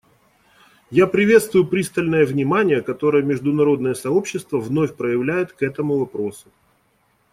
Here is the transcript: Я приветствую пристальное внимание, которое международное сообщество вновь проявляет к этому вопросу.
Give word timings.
Я 0.89 1.05
приветствую 1.05 1.67
пристальное 1.67 2.25
внимание, 2.25 2.81
которое 2.81 3.21
международное 3.21 3.93
сообщество 3.93 4.57
вновь 4.57 4.95
проявляет 4.95 5.53
к 5.53 5.61
этому 5.61 5.99
вопросу. 5.99 6.49